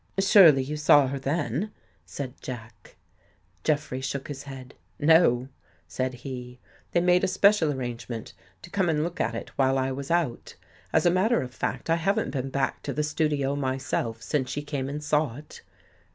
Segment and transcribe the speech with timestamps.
[0.19, 1.71] "Surely you saw her then,"
[2.07, 2.95] said Jack.
[3.63, 5.47] Jeffrey shook his head." No,"
[5.87, 6.57] said he."
[6.91, 8.33] They made a special arrangement
[8.63, 10.55] to come and look at it while I was out.
[10.91, 14.63] As a matter of fact, I haven't been back to the studio myself since she
[14.63, 15.61] came and saw it.